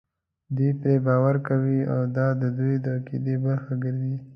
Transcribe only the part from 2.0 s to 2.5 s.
دا د